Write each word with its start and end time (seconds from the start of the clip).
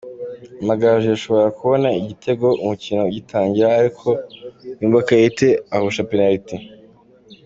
Amagaju 0.61 1.07
yashoboraga 1.11 1.57
kubona 1.59 1.87
igitego 2.01 2.47
umukino 2.63 3.01
ugitangira 3.09 3.67
ariko 3.79 4.07
Yumba 4.79 4.99
Kaite 5.07 5.47
ahusha 5.75 6.03
penaliti. 6.09 6.55